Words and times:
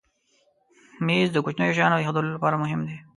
مېز 1.05 1.27
د 1.31 1.37
کوچنیو 1.45 1.75
شیانو 1.77 1.99
ایښودلو 1.99 2.35
لپاره 2.35 2.61
مهم 2.63 2.81
دی. 2.87 2.97